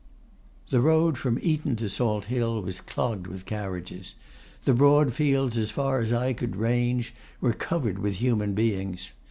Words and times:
The 0.69 0.81
road 0.81 1.15
from 1.19 1.37
Eton 1.43 1.75
to 1.75 1.87
Salt 1.87 2.25
Hill 2.25 2.63
was 2.63 2.81
clogged 2.81 3.27
with 3.27 3.45
carriages; 3.45 4.15
the 4.63 4.73
broad 4.73 5.13
fields 5.13 5.59
as 5.59 5.69
far 5.69 5.99
as 5.99 6.11
eye 6.11 6.33
could 6.33 6.55
range 6.55 7.13
were 7.39 7.53
covered 7.53 7.99
with 7.99 8.15
human 8.15 8.55
beings. 8.55 9.11